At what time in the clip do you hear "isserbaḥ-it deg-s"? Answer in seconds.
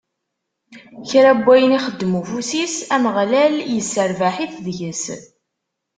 3.79-5.03